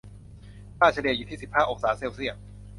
[0.77, 2.35] ค่าเฉลี่ยอยู่ที่ สิบห้า องศาเซลเซียส